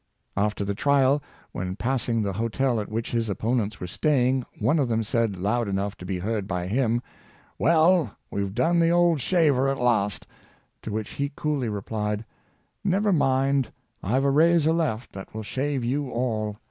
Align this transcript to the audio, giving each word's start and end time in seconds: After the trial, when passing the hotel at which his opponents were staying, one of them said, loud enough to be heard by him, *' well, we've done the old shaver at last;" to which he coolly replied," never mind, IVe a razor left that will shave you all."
After 0.35 0.65
the 0.65 0.73
trial, 0.73 1.21
when 1.51 1.75
passing 1.75 2.23
the 2.23 2.33
hotel 2.33 2.79
at 2.79 2.89
which 2.89 3.11
his 3.11 3.29
opponents 3.29 3.79
were 3.79 3.85
staying, 3.85 4.43
one 4.57 4.79
of 4.79 4.89
them 4.89 5.03
said, 5.03 5.35
loud 5.37 5.67
enough 5.67 5.95
to 5.97 6.07
be 6.07 6.17
heard 6.17 6.47
by 6.47 6.65
him, 6.65 7.03
*' 7.29 7.57
well, 7.59 8.15
we've 8.31 8.55
done 8.55 8.79
the 8.79 8.89
old 8.89 9.21
shaver 9.21 9.67
at 9.69 9.77
last;" 9.77 10.25
to 10.81 10.91
which 10.91 11.11
he 11.11 11.31
coolly 11.35 11.69
replied," 11.69 12.25
never 12.83 13.13
mind, 13.13 13.71
IVe 14.03 14.23
a 14.25 14.31
razor 14.31 14.73
left 14.73 15.13
that 15.13 15.35
will 15.35 15.43
shave 15.43 15.83
you 15.83 16.09
all." 16.09 16.57